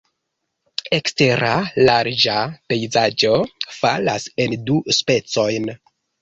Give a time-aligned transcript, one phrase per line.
[0.97, 1.51] Ekstera
[1.89, 2.37] larĝa
[2.71, 3.35] pejzaĝo
[3.77, 5.71] falas en du specojn.